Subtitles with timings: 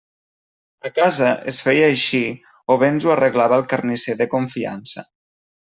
[0.89, 2.23] A casa es feia així
[2.77, 5.09] o bé ens ho arreglava el carnisser de confiança.